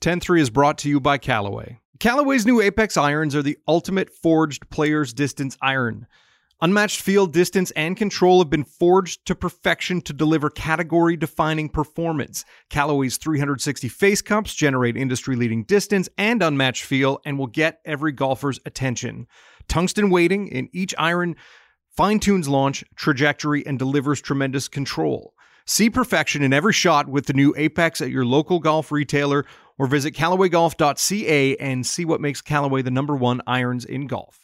[0.00, 1.80] 10-3 is brought to you by Callaway.
[1.98, 6.06] Callaway's new Apex irons are the ultimate forged player's distance iron.
[6.62, 12.46] Unmatched field distance and control have been forged to perfection to deliver category defining performance.
[12.70, 18.12] Callaway's 360 face cups generate industry leading distance and unmatched feel and will get every
[18.12, 19.26] golfer's attention.
[19.68, 21.36] Tungsten weighting in each iron
[21.96, 25.34] fine tunes launch, trajectory, and delivers tremendous control.
[25.66, 29.44] See perfection in every shot with the new Apex at your local golf retailer
[29.78, 34.40] or visit CallawayGolf.ca and see what makes Callaway the number one irons in golf.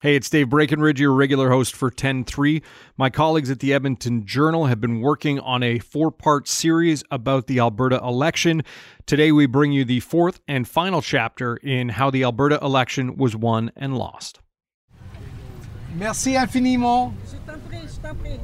[0.00, 2.62] Hey, it's Dave Breckenridge, your regular host for 10-3.
[2.98, 7.58] My colleagues at the Edmonton Journal have been working on a four-part series about the
[7.58, 8.64] Alberta election.
[9.06, 13.34] Today we bring you the fourth and final chapter in how the Alberta election was
[13.34, 14.40] won and lost.
[15.94, 17.14] Merci infiniment.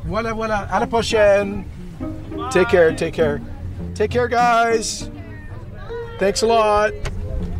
[0.06, 0.66] Voilà, voilà.
[0.70, 1.66] À la prochaine.
[2.50, 3.42] Take care, take care.
[3.94, 5.10] Take care, guys.
[6.20, 6.92] Thanks a lot.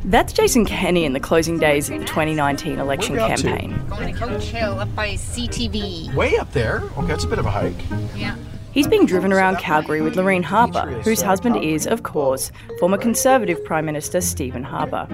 [0.05, 3.43] That's Jason Kenney in the closing days of the 2019 election Where to?
[3.43, 3.83] campaign.
[3.89, 6.13] Going to Coach Hill up by CTV.
[6.15, 6.83] Way up there.
[6.99, 7.83] Okay, that's a bit of a hike.
[8.15, 8.37] Yeah.
[8.73, 13.65] He's being driven around Calgary with Laureen Harper, whose husband is, of course, former Conservative
[13.65, 15.09] Prime Minister Stephen Harper.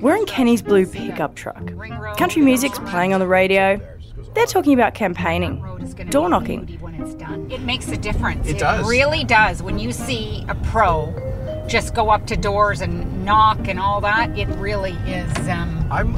[0.00, 1.72] We're in Kenney's blue pickup truck.
[2.16, 3.80] Country music's playing on the radio.
[4.34, 5.60] They're talking about campaigning,
[6.10, 6.78] door knocking.
[6.78, 7.50] When it's done.
[7.50, 8.46] It makes a difference.
[8.46, 8.88] It does.
[8.88, 9.60] really does.
[9.60, 11.12] When you see a pro
[11.68, 15.48] just go up to doors and knock and all that, it really is.
[15.48, 16.16] Um, I'm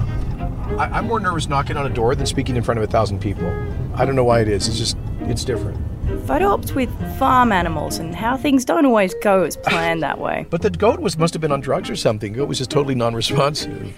[0.79, 3.21] I, I'm more nervous knocking on a door than speaking in front of a thousand
[3.21, 3.49] people.
[3.95, 4.69] I don't know why it is.
[4.69, 5.79] It's just it's different.
[6.27, 10.47] Photo ops with farm animals and how things don't always go as planned that way.
[10.51, 12.33] But the goat was must have been on drugs or something.
[12.33, 13.95] Goat was just totally non-responsive.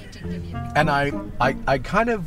[0.75, 2.25] And I I, I kind of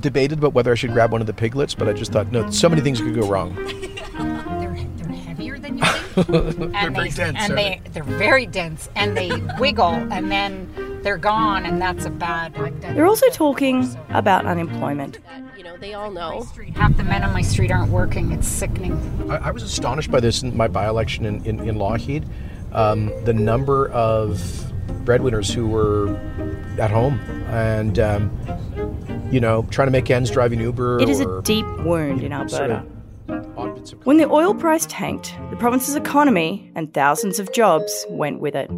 [0.00, 2.50] debated about whether I should grab one of the piglets, but I just thought no,
[2.50, 3.56] so many things could go wrong.
[6.16, 11.16] They're very dense, And aren't they, they're very dense and they wiggle and then they're
[11.18, 12.54] gone and that's a bad.
[12.80, 15.18] They're also talking about unemployment.
[15.56, 16.46] you know, they all know.
[16.74, 18.32] Half the men on my street aren't working.
[18.32, 18.92] It's sickening.
[19.30, 22.26] I, I was astonished by this in my by-election in, in, in Lougheed.
[22.72, 24.64] Um, the number of
[25.04, 26.16] breadwinners who were
[26.78, 27.18] at home
[27.48, 31.00] and um, you know trying to make ends driving Uber.
[31.00, 32.74] It is a deep wound in Alberta.
[32.74, 32.97] of odd bits of-
[34.04, 38.70] When the oil price tanked, the province's economy and thousands of jobs went with it.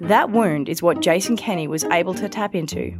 [0.00, 2.92] That wound is what Jason Kenney was able to tap into.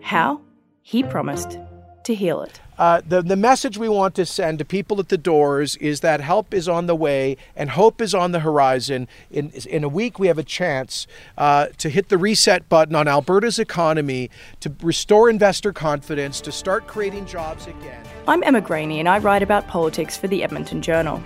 [0.00, 0.40] How?
[0.82, 1.58] He promised
[2.04, 2.60] to heal it.
[2.76, 6.20] Uh, the, the message we want to send to people at the doors is that
[6.20, 9.06] help is on the way and hope is on the horizon.
[9.30, 11.06] In, in a week, we have a chance
[11.38, 14.28] uh, to hit the reset button on Alberta's economy,
[14.60, 18.04] to restore investor confidence, to start creating jobs again.
[18.26, 21.22] I'm Emma Graney and I write about politics for the Edmonton Journal.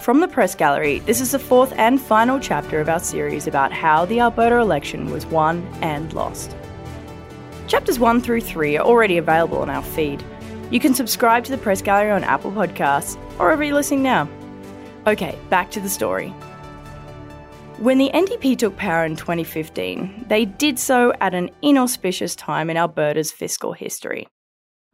[0.00, 3.72] From the press gallery, this is the fourth and final chapter of our series about
[3.72, 6.56] how the Alberta election was won and lost.
[7.68, 10.24] Chapters 1 through 3 are already available on our feed.
[10.70, 14.26] You can subscribe to the press gallery on Apple Podcasts or wherever you're listening now.
[15.06, 16.30] Okay, back to the story.
[17.76, 22.78] When the NDP took power in 2015, they did so at an inauspicious time in
[22.78, 24.26] Alberta's fiscal history.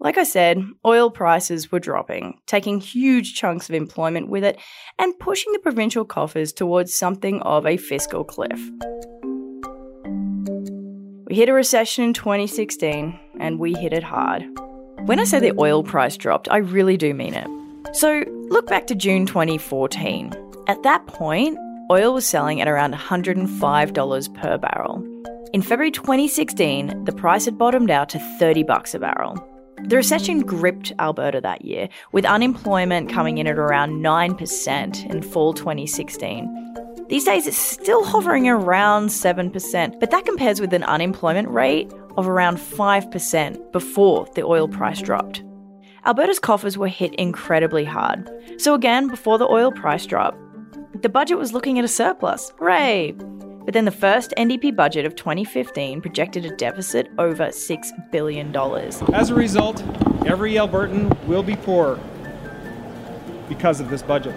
[0.01, 4.59] Like I said, oil prices were dropping, taking huge chunks of employment with it
[4.99, 8.61] and pushing the provincial coffers towards something of a fiscal cliff.
[11.35, 14.45] We hit a recession in 2016 and we hit it hard.
[15.07, 17.49] When I say the oil price dropped, I really do mean it.
[17.93, 20.33] So, look back to June 2014.
[20.69, 21.59] At that point,
[21.91, 25.03] oil was selling at around $105 per barrel.
[25.53, 29.37] In February 2016, the price had bottomed out to 30 bucks a barrel.
[29.89, 35.53] The recession gripped Alberta that year, with unemployment coming in at around 9% in fall
[35.53, 36.74] 2016.
[37.09, 42.27] These days it's still hovering around 7%, but that compares with an unemployment rate of
[42.27, 45.43] around 5% before the oil price dropped.
[46.07, 48.31] Alberta's coffers were hit incredibly hard.
[48.59, 50.35] So again, before the oil price drop,
[51.03, 52.53] the budget was looking at a surplus.
[52.59, 53.13] Hooray!
[53.13, 58.55] But then the first NDP budget of 2015 projected a deficit over $6 billion.
[59.15, 59.83] As a result,
[60.27, 61.99] every Albertan will be poor
[63.49, 64.35] because of this budget.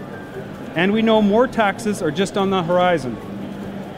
[0.77, 3.17] And we know more taxes are just on the horizon.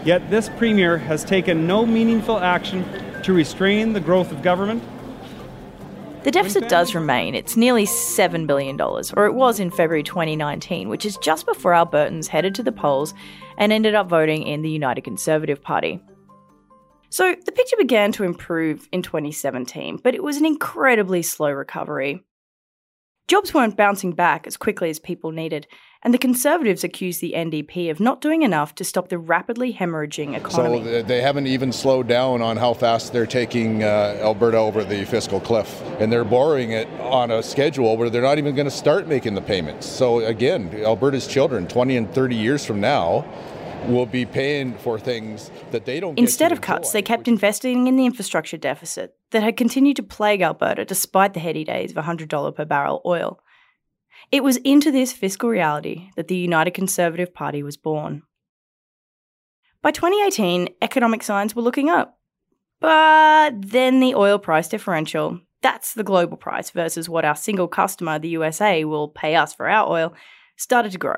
[0.05, 2.85] Yet this Premier has taken no meaningful action
[3.23, 4.81] to restrain the growth of government.
[6.23, 7.35] The deficit does remain.
[7.35, 12.27] It's nearly $7 billion, or it was in February 2019, which is just before Albertans
[12.27, 13.13] headed to the polls
[13.57, 16.01] and ended up voting in the United Conservative Party.
[17.09, 22.23] So the picture began to improve in 2017, but it was an incredibly slow recovery.
[23.29, 25.67] Jobs weren't bouncing back as quickly as people needed,
[26.01, 30.35] and the Conservatives accused the NDP of not doing enough to stop the rapidly hemorrhaging
[30.35, 30.83] economy.
[30.83, 35.05] So they haven't even slowed down on how fast they're taking uh, Alberta over the
[35.05, 35.79] fiscal cliff.
[35.99, 39.35] And they're borrowing it on a schedule where they're not even going to start making
[39.35, 39.85] the payments.
[39.85, 43.25] So again, Alberta's children, 20 and 30 years from now,
[43.87, 47.95] will be paying for things that they don't Instead of cuts, they kept investing in
[47.95, 52.55] the infrastructure deficit that had continued to plague Alberta despite the heady days of $100
[52.55, 53.39] per barrel oil.
[54.31, 58.23] It was into this fiscal reality that the United Conservative Party was born.
[59.81, 62.17] By 2018, economic signs were looking up.
[62.79, 68.19] But then the oil price differential, that's the global price versus what our single customer,
[68.19, 70.13] the USA, will pay us for our oil,
[70.57, 71.17] started to grow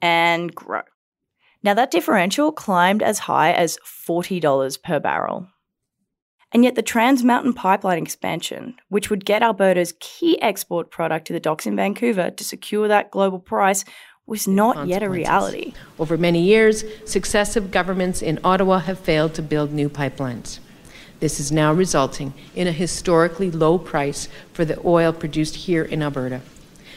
[0.00, 0.82] and grow.
[1.62, 3.78] Now, that differential climbed as high as
[4.08, 5.48] $40 per barrel.
[6.52, 11.32] And yet, the Trans Mountain Pipeline expansion, which would get Alberta's key export product to
[11.32, 13.84] the docks in Vancouver to secure that global price,
[14.26, 15.74] was not yet a reality.
[15.98, 20.60] Over many years, successive governments in Ottawa have failed to build new pipelines.
[21.20, 26.02] This is now resulting in a historically low price for the oil produced here in
[26.02, 26.40] Alberta.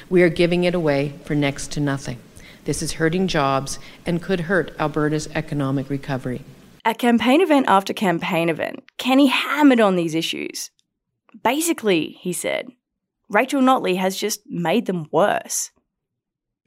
[0.09, 2.19] We are giving it away for next to nothing.
[2.65, 6.41] This is hurting jobs and could hurt Alberta's economic recovery.
[6.85, 10.71] At campaign event after campaign event, Kenney hammered on these issues.
[11.43, 12.69] Basically, he said,
[13.29, 15.71] Rachel Notley has just made them worse.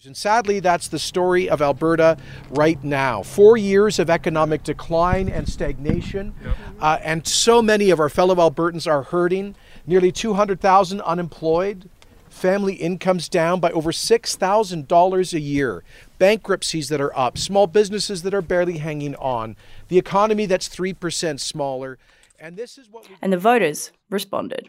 [0.05, 2.17] And sadly, that's the story of Alberta
[2.51, 3.23] right now.
[3.23, 6.57] Four years of economic decline and stagnation, yep.
[6.81, 9.57] uh, and so many of our fellow Albertans are hurting.
[9.87, 11.89] Nearly 200,000 unemployed,
[12.37, 15.83] family incomes down by over $6,000 a year,
[16.19, 19.57] bankruptcies that are up, small businesses that are barely hanging on,
[19.89, 21.99] the economy that's 3% smaller.
[22.39, 24.69] And this is what And the voters responded.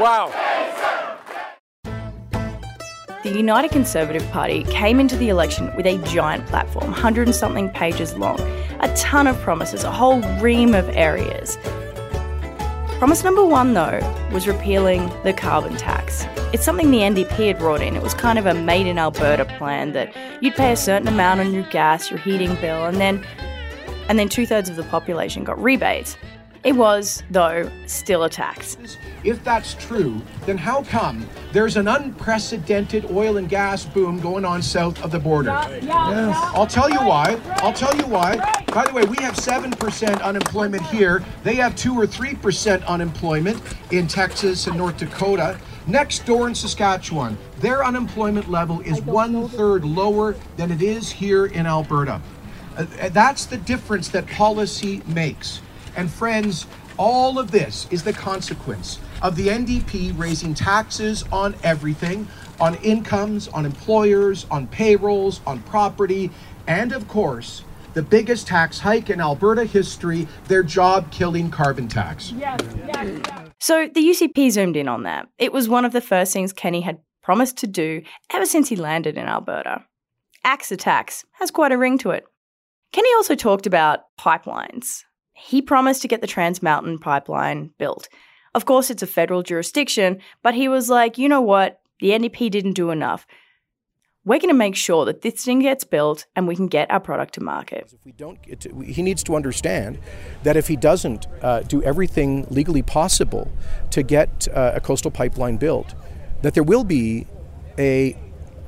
[0.00, 0.32] Wow.
[3.22, 7.68] The United Conservative Party came into the election with a giant platform, 100 and something
[7.68, 8.38] pages long,
[8.80, 11.56] a ton of promises, a whole ream of areas.
[12.98, 13.98] Promise number one, though,
[14.32, 16.26] was repealing the carbon tax.
[16.52, 17.96] It's something the NDP had brought in.
[17.96, 21.40] It was kind of a made in Alberta plan that you'd pay a certain amount
[21.40, 23.24] on your gas, your heating bill, and then
[24.10, 26.16] and then two thirds of the population got rebates.
[26.62, 28.76] It was, though, still a tax.
[29.24, 34.60] If that's true, then how come there's an unprecedented oil and gas boom going on
[34.60, 35.48] south of the border?
[35.48, 36.36] Yeah, yeah, yes.
[36.54, 37.40] I'll tell you why.
[37.62, 38.36] I'll tell you why.
[38.74, 41.24] By the way, we have 7% unemployment here.
[41.44, 45.58] They have 2 or 3% unemployment in Texas and North Dakota.
[45.86, 51.46] Next door in Saskatchewan, their unemployment level is one third lower than it is here
[51.46, 52.20] in Alberta.
[52.76, 55.62] Uh, that's the difference that policy makes.
[55.96, 56.66] And friends,
[56.98, 62.28] all of this is the consequence of the NDP raising taxes on everything
[62.60, 66.30] on incomes, on employers, on payrolls, on property,
[66.66, 67.64] and of course,
[67.94, 72.32] the biggest tax hike in Alberta history, their job killing carbon tax.
[72.32, 73.50] Yes, yes, yes.
[73.58, 75.28] So the UCP zoomed in on that.
[75.38, 78.02] It was one of the first things Kenney had promised to do
[78.32, 79.84] ever since he landed in Alberta.
[80.44, 82.24] Axe tax has quite a ring to it.
[82.92, 85.04] Kenney also talked about pipelines.
[85.40, 88.08] He promised to get the Trans Mountain Pipeline built.
[88.54, 91.80] Of course, it's a federal jurisdiction, but he was like, you know what?
[92.00, 93.26] The NDP didn't do enough.
[94.24, 97.00] We're going to make sure that this thing gets built and we can get our
[97.00, 97.90] product to market.
[97.92, 98.38] If we don't,
[98.84, 99.98] he needs to understand
[100.42, 103.50] that if he doesn't uh, do everything legally possible
[103.90, 105.94] to get uh, a coastal pipeline built,
[106.42, 107.26] that there will be
[107.78, 108.14] a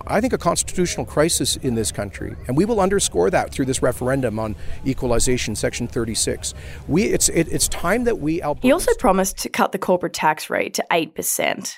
[0.07, 3.83] I think, a constitutional crisis in this country, and we will underscore that through this
[3.83, 4.57] referendum on
[4.87, 6.55] equalization, Section 36.
[6.89, 8.41] We, it's, it, it's time that we.
[8.41, 11.75] Albertans he also promised to cut the corporate tax rate to 8%.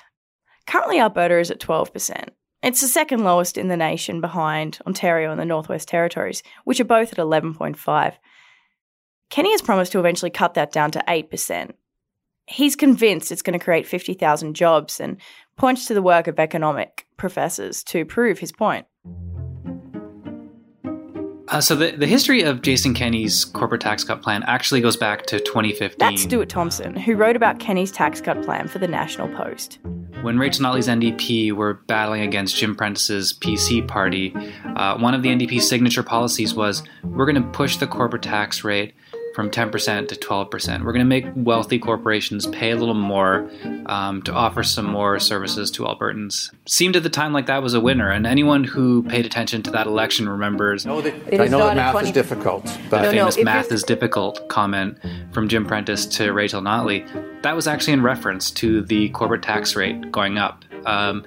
[0.67, 2.29] Currently, Alberta is at 12%.
[2.63, 6.85] It's the second lowest in the nation behind Ontario and the Northwest Territories, which are
[6.85, 8.13] both at 11.5.
[9.29, 11.73] Kenney has promised to eventually cut that down to 8%.
[12.47, 15.17] He's convinced it's going to create 50,000 jobs and
[15.57, 18.85] points to the work of economic professors to prove his point.
[21.47, 25.25] Uh, so the, the history of Jason Kenney's corporate tax cut plan actually goes back
[25.27, 25.97] to 2015.
[25.99, 29.79] That's Stuart Thomson, who wrote about Kenney's tax cut plan for the National Post.
[30.21, 34.33] When Rachel Notley's NDP were battling against Jim Prentice's PC party,
[34.75, 38.63] uh, one of the NDP's signature policies was we're going to push the corporate tax
[38.63, 38.95] rate
[39.35, 40.83] from 10% to 12%.
[40.83, 43.49] We're going to make wealthy corporations pay a little more
[43.85, 46.53] um, to offer some more services to Albertans.
[46.65, 49.71] Seemed at the time like that was a winner, and anyone who paid attention to
[49.71, 50.85] that election remembers.
[50.85, 52.07] No, that, I know that math 20...
[52.07, 52.63] is difficult.
[52.89, 54.97] But the no, famous no, math is difficult comment
[55.33, 57.05] from Jim Prentice to Rachel Notley,
[57.41, 60.63] that was actually in reference to the corporate tax rate going up.
[60.85, 61.25] Um,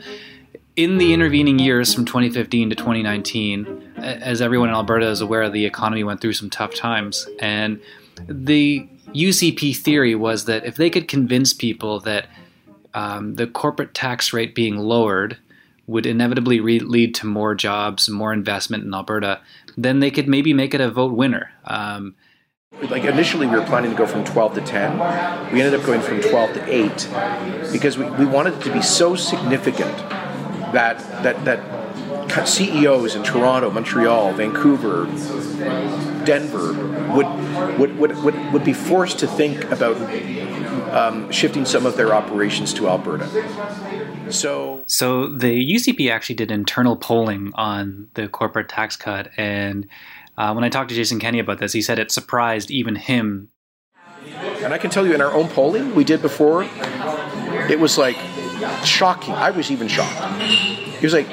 [0.78, 5.66] in the intervening years from 2015 to 2019, as everyone in Alberta is aware, the
[5.66, 7.26] economy went through some tough times.
[7.40, 7.80] And
[8.28, 12.26] the UCP theory was that if they could convince people that
[12.94, 15.38] um, the corporate tax rate being lowered
[15.88, 19.40] would inevitably re- lead to more jobs, more investment in Alberta,
[19.76, 21.50] then they could maybe make it a vote winner.
[21.64, 22.14] Um,
[22.82, 24.98] like initially we were planning to go from 12 to 10
[25.52, 26.72] we ended up going from 12 to
[27.66, 29.96] 8 because we, we wanted it to be so significant
[30.72, 35.06] that that that CEOs in Toronto, Montreal, Vancouver,
[36.24, 36.72] Denver
[37.14, 39.96] would would, would, would, would be forced to think about
[40.92, 43.28] um, shifting some of their operations to Alberta.
[44.30, 49.86] So, so the UCP actually did internal polling on the corporate tax cut, and
[50.36, 53.48] uh, when I talked to Jason Kenney about this, he said it surprised even him.
[54.62, 56.68] And I can tell you, in our own polling we did before,
[57.70, 58.16] it was like
[58.84, 59.34] shocking.
[59.34, 60.16] I was even shocked.
[60.40, 61.26] It was like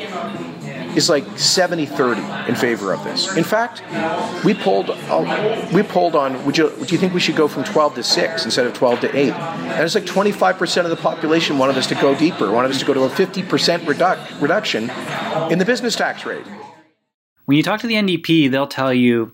[0.95, 3.35] it's like 70-30 in favor of this.
[3.35, 3.83] In fact,
[4.45, 7.63] we pulled uh, we polled on would you do you think we should go from
[7.63, 9.33] 12 to 6 instead of 12 to 8?
[9.33, 12.85] And it's like 25% of the population wanted us to go deeper, wanted us to
[12.85, 13.43] go to a 50%
[13.79, 14.89] reduc- reduction
[15.51, 16.45] in the business tax rate.
[17.45, 19.33] When you talk to the NDP, they'll tell you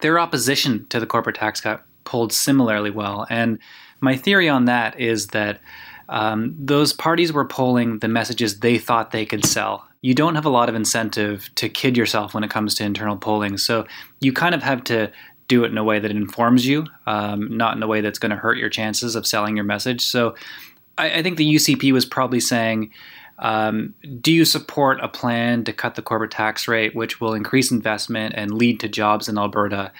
[0.00, 3.26] their opposition to the corporate tax cut pulled similarly well.
[3.30, 3.58] And
[4.00, 5.60] my theory on that is that
[6.08, 9.86] um, those parties were polling the messages they thought they could sell.
[10.02, 13.16] You don't have a lot of incentive to kid yourself when it comes to internal
[13.16, 13.58] polling.
[13.58, 13.86] So
[14.20, 15.10] you kind of have to
[15.48, 18.30] do it in a way that informs you, um, not in a way that's going
[18.30, 20.04] to hurt your chances of selling your message.
[20.04, 20.34] So
[20.98, 22.90] I, I think the UCP was probably saying,
[23.38, 27.70] um, do you support a plan to cut the corporate tax rate, which will increase
[27.70, 29.92] investment and lead to jobs in Alberta?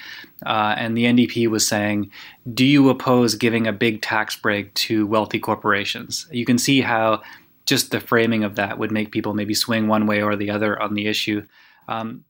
[0.45, 2.11] Uh, and the NDP was saying,
[2.53, 6.27] do you oppose giving a big tax break to wealthy corporations?
[6.31, 7.23] You can see how
[7.67, 10.81] just the framing of that would make people maybe swing one way or the other
[10.81, 11.47] on the issue.
[11.89, 12.25] Um,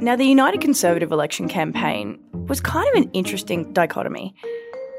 [0.00, 2.18] now, the United Conservative election campaign
[2.48, 4.34] was kind of an interesting dichotomy.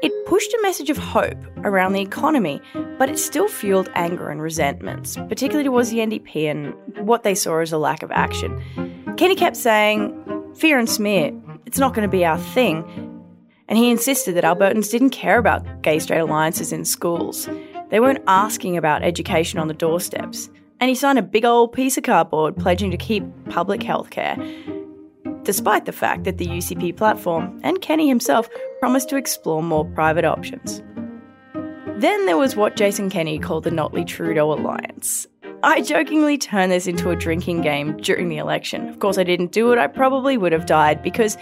[0.02, 2.60] It pushed a message of hope around the economy,
[2.98, 6.74] but it still fueled anger and resentments, particularly towards the NDP and
[7.06, 8.62] what they saw as a lack of action.
[9.16, 10.12] Kenney kept saying,
[10.54, 11.32] fear and smear,
[11.64, 12.84] it's not going to be our thing.
[13.68, 17.48] And he insisted that Albertans didn't care about gay straight alliances in schools.
[17.88, 20.50] They weren't asking about education on the doorsteps.
[20.78, 24.36] And he signed a big old piece of cardboard pledging to keep public health care
[25.46, 28.48] despite the fact that the UCP platform and Kenney himself
[28.80, 30.82] promised to explore more private options.
[31.98, 35.26] Then there was what Jason Kenney called the Notley Trudeau Alliance.
[35.62, 38.88] I jokingly turned this into a drinking game during the election.
[38.88, 41.38] Of course, I didn't do it, I probably would have died because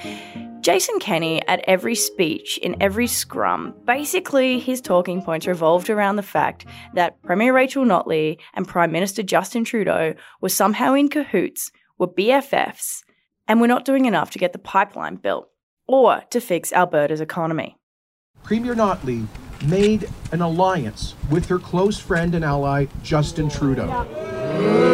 [0.61, 6.23] Jason Kenney, at every speech, in every scrum, basically his talking points revolved around the
[6.23, 12.09] fact that Premier Rachel Notley and Prime Minister Justin Trudeau were somehow in cahoots, were
[12.09, 13.03] BFFs,
[13.47, 15.49] and we're not doing enough to get the pipeline built
[15.87, 17.77] or to fix Alberta's economy.
[18.43, 19.27] Premier Notley
[19.67, 24.94] made an alliance with her close friend and ally, Justin Trudeau.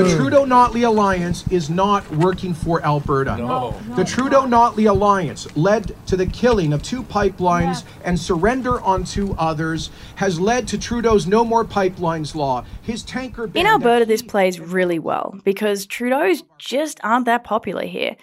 [0.00, 3.36] The Trudeau Notley alliance is not working for Alberta.
[3.36, 3.78] No.
[3.96, 8.02] The Trudeau Notley alliance led to the killing of two pipelines yeah.
[8.06, 12.64] and surrender on two others, has led to Trudeau's No More Pipelines law.
[12.80, 13.50] His tanker.
[13.54, 18.16] In Alberta, this plays really well because Trudeau's just aren't that popular here.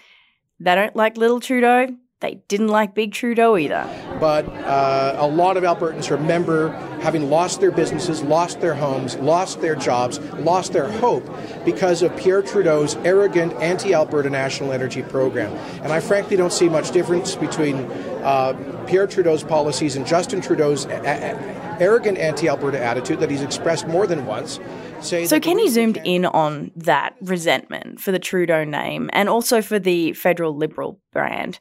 [0.58, 1.96] They don't like little Trudeau.
[2.20, 3.86] They didn't like Big Trudeau either.
[4.18, 6.70] But uh, a lot of Albertans remember
[7.00, 11.24] having lost their businesses, lost their homes, lost their jobs, lost their hope
[11.64, 15.52] because of Pierre Trudeau's arrogant anti Alberta national energy program.
[15.84, 17.76] And I frankly don't see much difference between
[18.24, 18.54] uh,
[18.88, 23.86] Pierre Trudeau's policies and Justin Trudeau's a- a- arrogant anti Alberta attitude that he's expressed
[23.86, 24.58] more than once.
[25.00, 30.12] so Kenney zoomed in on that resentment for the Trudeau name and also for the
[30.14, 31.60] federal Liberal brand.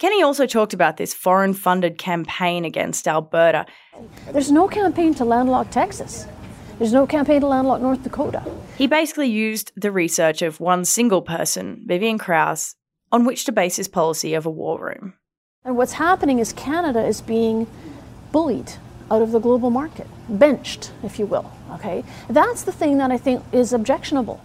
[0.00, 3.66] Kenney also talked about this foreign funded campaign against Alberta.
[4.32, 6.26] There's no campaign to landlock Texas.
[6.78, 8.42] There's no campaign to landlock North Dakota.
[8.78, 12.76] He basically used the research of one single person, Vivian Krause,
[13.12, 15.12] on which to base his policy of a war room.
[15.66, 17.66] And what's happening is Canada is being
[18.32, 18.72] bullied
[19.10, 21.52] out of the global market, benched, if you will.
[21.72, 22.04] Okay?
[22.30, 24.40] That's the thing that I think is objectionable.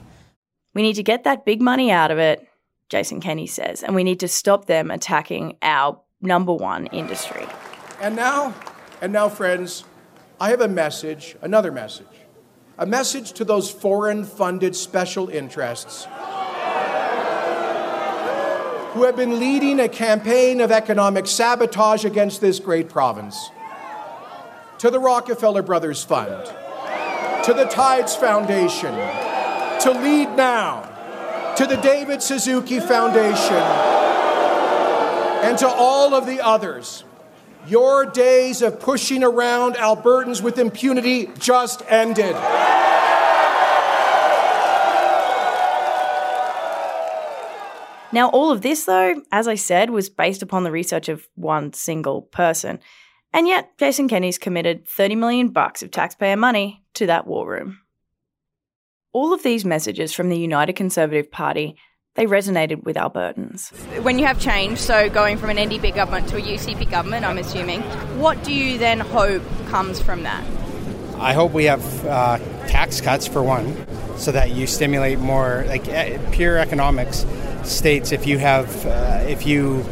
[0.74, 2.46] We need to get that big money out of it
[2.90, 7.46] Jason Kenney says, and we need to stop them attacking our number one industry.
[8.02, 8.54] And now,
[9.02, 9.86] and now, friends,
[10.40, 12.08] I have a message, another message.
[12.78, 16.06] A message to those foreign funded special interests
[18.94, 23.50] who have been leading a campaign of economic sabotage against this great province.
[24.80, 26.46] To the Rockefeller Brothers Fund,
[27.44, 30.95] to the Tides Foundation, to Leadnow,
[31.58, 33.56] to the David Suzuki Foundation,
[35.44, 37.04] and to all of the others.
[37.68, 42.36] Your days of pushing around Albertans with impunity just ended.
[48.12, 51.74] Now, all of this, though, as I said, was based upon the research of one
[51.74, 52.80] single person.
[53.34, 57.80] And yet, Jason Kenney's committed 30 million bucks of taxpayer money to that war room.
[59.16, 61.78] All of these messages from the United Conservative Party,
[62.16, 63.72] they resonated with Albertans.
[64.04, 67.38] When you have change, so going from an NDP government to a UCP government, I'm
[67.38, 67.82] assuming,
[68.20, 70.44] what do you then hope comes from that?
[71.18, 75.64] I hope we have uh, tax cuts for one, so that you stimulate more.
[75.66, 77.26] Like uh, pure economics
[77.64, 79.86] states, if you have, uh, if you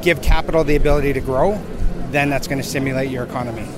[0.00, 1.62] give capital the ability to grow,
[2.08, 3.68] then that's going to stimulate your economy.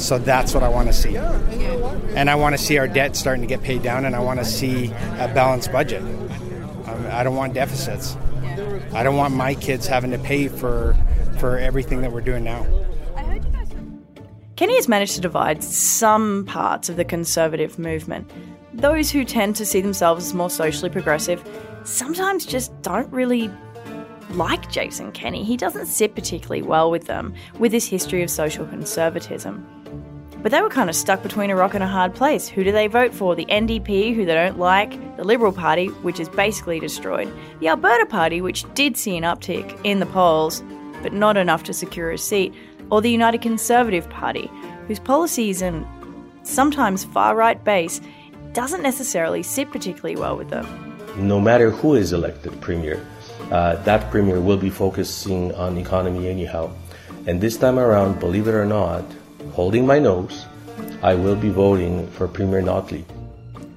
[0.00, 1.16] So that's what I want to see.
[1.16, 4.40] And I want to see our debt starting to get paid down, and I want
[4.40, 6.02] to see a balanced budget.
[6.02, 8.16] Um, I don't want deficits.
[8.92, 10.96] I don't want my kids having to pay for
[11.38, 12.66] for everything that we're doing now.
[14.56, 18.30] Kenney has managed to divide some parts of the conservative movement.
[18.74, 21.42] Those who tend to see themselves as more socially progressive
[21.84, 23.50] sometimes just don't really
[24.30, 25.44] like Jason Kenney.
[25.44, 29.66] He doesn't sit particularly well with them, with his history of social conservatism.
[30.42, 32.48] But they were kind of stuck between a rock and a hard place.
[32.48, 33.36] Who do they vote for?
[33.36, 37.30] The NDP, who they don't like, the Liberal Party, which is basically destroyed,
[37.60, 40.62] the Alberta Party, which did see an uptick in the polls,
[41.02, 42.54] but not enough to secure a seat,
[42.90, 44.50] or the United Conservative Party,
[44.86, 45.86] whose policies and
[46.42, 48.00] sometimes far right base
[48.54, 50.66] doesn't necessarily sit particularly well with them.
[51.16, 53.06] No matter who is elected premier,
[53.50, 56.70] uh, that premier will be focusing on economy anyhow.
[57.26, 59.04] And this time around, believe it or not,
[59.52, 60.46] holding my nose,
[61.02, 63.04] I will be voting for Premier Notley.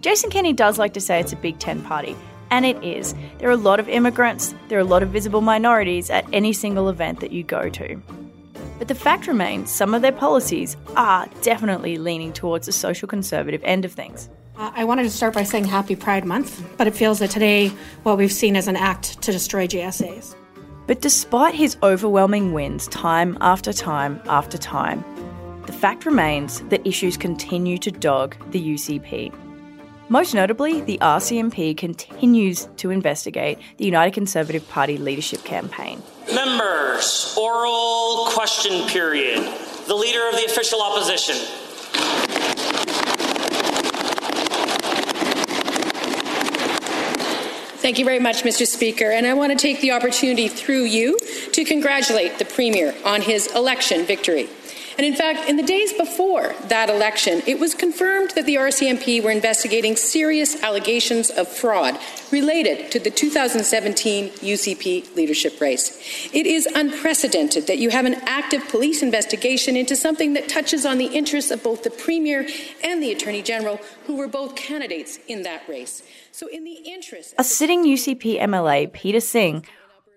[0.01, 2.15] Jason Kenney does like to say it's a Big Tent party,
[2.51, 3.15] and it is.
[3.39, 6.53] There are a lot of immigrants, there are a lot of visible minorities at any
[6.53, 8.01] single event that you go to.
[8.79, 13.61] But the fact remains, some of their policies are definitely leaning towards the social conservative
[13.63, 14.29] end of things.
[14.57, 17.69] Uh, I wanted to start by saying Happy Pride Month, but it feels that today
[18.03, 20.35] what we've seen is an act to destroy GSAs.
[20.85, 25.03] But despite his overwhelming wins time after time after time,
[25.65, 29.33] the fact remains that issues continue to dog the UCP.
[30.09, 36.03] Most notably, the RCMP continues to investigate the United Conservative Party leadership campaign.
[36.33, 39.39] Members, oral question period.
[39.87, 41.35] The leader of the official opposition.
[47.83, 48.65] Thank you very much, Mr.
[48.65, 49.11] Speaker.
[49.11, 51.17] And I want to take the opportunity through you
[51.51, 54.47] to congratulate the Premier on his election victory.
[54.97, 59.23] And in fact, in the days before that election, it was confirmed that the RCMP
[59.23, 61.99] were investigating serious allegations of fraud
[62.31, 66.29] related to the 2017 UCP leadership race.
[66.33, 70.97] It is unprecedented that you have an active police investigation into something that touches on
[70.97, 72.47] the interests of both the Premier
[72.83, 76.03] and the Attorney General, who were both candidates in that race.
[76.31, 77.33] So, in the interest.
[77.37, 79.65] A sitting UCP MLA, Peter Singh,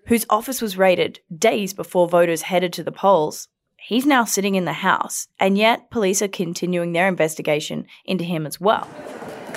[0.07, 3.47] whose office was raided days before voters headed to the polls,
[3.79, 8.45] He's now sitting in the house, and yet police are continuing their investigation into him
[8.45, 8.87] as well.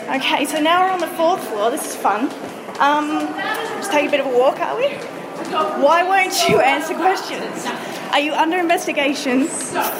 [0.08, 1.70] Okay, so now we're on the fourth floor.
[1.70, 2.24] This is fun.
[2.78, 3.26] Um,
[3.78, 4.88] just take a bit of a walk, are we?
[5.82, 7.66] Why won't you answer questions?
[8.12, 9.48] Are you under investigation?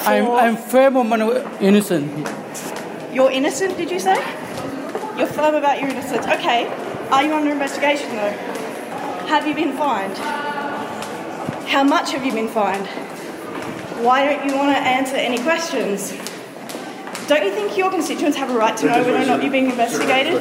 [0.07, 2.29] I'm, I'm firm on my innocent.
[3.13, 4.17] You're innocent, did you say?
[5.17, 6.27] You're firm about your innocence.
[6.27, 6.67] Okay.
[7.11, 8.31] Are you under investigation though?
[9.27, 10.17] Have you been fined?
[11.69, 12.89] How much have you been fined?
[14.03, 16.11] Why don't you want to answer any questions?
[17.29, 19.69] Don't you think your constituents have a right to know whether or not you're being
[19.71, 20.41] investigated?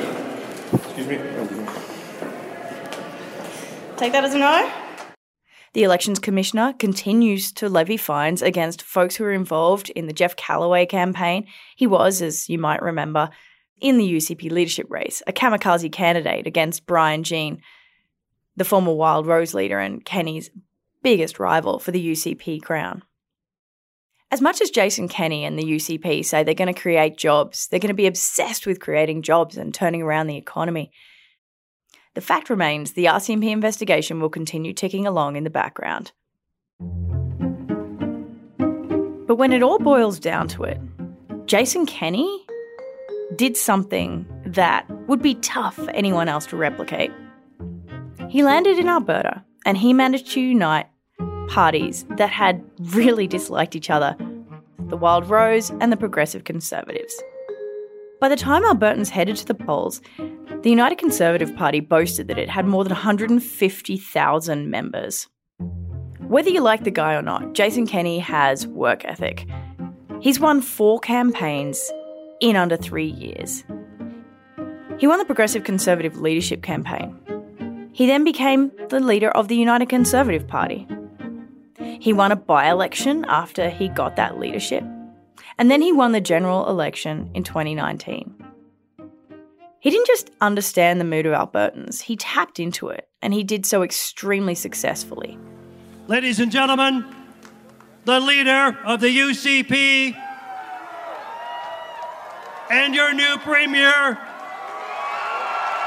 [0.74, 1.18] Excuse me.
[3.98, 4.72] Take that as a no?
[5.74, 10.38] The Elections Commissioner continues to levy fines against folks who are involved in the Jeff
[10.38, 11.46] Callaway campaign.
[11.76, 13.30] He was, as you might remember,
[13.82, 17.62] in the UCP leadership race, a kamikaze candidate against Brian Jean,
[18.56, 20.50] the former Wildrose leader and Kenney's
[21.04, 23.04] biggest rival for the UCP crown.
[24.32, 27.80] As much as Jason Kenney and the UCP say they're going to create jobs, they're
[27.80, 30.92] going to be obsessed with creating jobs and turning around the economy.
[32.16, 36.12] the fact remains the RCMP investigation will continue ticking along in the background.
[39.28, 40.80] But when it all boils down to it,
[41.46, 42.46] Jason Kenney
[43.36, 47.12] did something that would be tough for anyone else to replicate.
[48.28, 50.88] He landed in Alberta and he managed to unite
[51.50, 54.16] parties that had really disliked each other
[54.88, 57.22] the Wildrose and the Progressive Conservatives.
[58.20, 60.02] By the time Albertans headed to the polls,
[60.64, 65.28] the United Conservative Party boasted that it had more than 150,000 members.
[66.28, 69.46] Whether you like the guy or not, Jason Kenney has work ethic.
[70.22, 71.92] He's won four campaigns
[72.42, 73.64] in under three years.
[74.98, 77.18] He won the Progressive Conservative Leadership Campaign.
[77.94, 80.88] He then became the leader of the United Conservative Party.
[82.00, 84.84] He won a by election after he got that leadership.
[85.58, 88.36] And then he won the general election in 2019.
[89.82, 93.66] He didn't just understand the mood of Albertans, he tapped into it, and he did
[93.66, 95.38] so extremely successfully.
[96.08, 97.06] Ladies and gentlemen,
[98.06, 100.16] the leader of the UCP
[102.70, 104.18] and your new premier,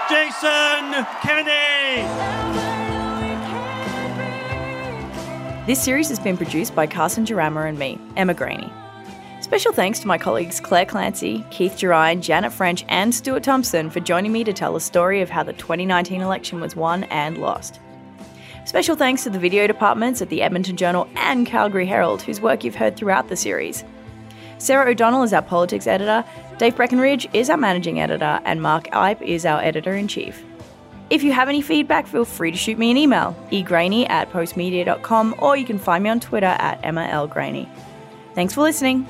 [0.08, 2.41] Jason Kenney.
[5.72, 8.70] This series has been produced by Carson Jerema and me, Emma Graney.
[9.40, 14.00] Special thanks to my colleagues Claire Clancy, Keith Gerein, Janet French, and Stuart Thomson for
[14.00, 17.80] joining me to tell the story of how the 2019 election was won and lost.
[18.66, 22.64] Special thanks to the video departments at the Edmonton Journal and Calgary Herald, whose work
[22.64, 23.82] you've heard throughout the series.
[24.58, 26.22] Sarah O'Donnell is our politics editor,
[26.58, 30.44] Dave Breckenridge is our managing editor, and Mark Iype is our editor in chief.
[31.12, 35.34] If you have any feedback, feel free to shoot me an email, egraney at postmedia.com,
[35.36, 37.26] or you can find me on Twitter at Emma L.
[37.26, 37.68] Graney.
[38.34, 39.06] Thanks for listening.